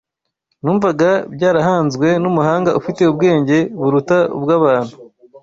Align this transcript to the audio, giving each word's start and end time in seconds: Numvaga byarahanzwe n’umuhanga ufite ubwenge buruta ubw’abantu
Numvaga 0.63 1.09
byarahanzwe 1.35 2.07
n’umuhanga 2.21 2.69
ufite 2.79 3.01
ubwenge 3.11 3.57
buruta 3.79 4.17
ubw’abantu 4.37 4.95